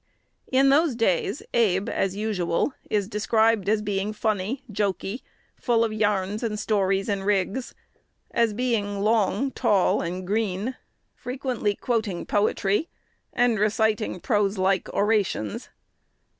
In 0.51 0.69
those 0.69 0.95
days 0.95 1.43
Abe, 1.53 1.87
as 1.87 2.15
usual, 2.15 2.73
is 2.89 3.07
described 3.07 3.69
as 3.69 3.83
being 3.83 4.13
"funny, 4.13 4.63
jokey, 4.71 5.21
full 5.55 5.83
of 5.83 5.93
yarns, 5.93 6.43
stories, 6.59 7.07
and 7.07 7.23
rigs;" 7.23 7.75
as 8.31 8.55
being 8.55 9.01
"long, 9.01 9.51
tall, 9.51 10.01
and 10.01 10.25
green," 10.25 10.75
"frequently 11.13 11.75
quoting 11.75 12.25
poetry," 12.25 12.89
and 13.31 13.59
"reciting 13.59 14.19
proselike 14.19 14.89
orations." 14.91 15.69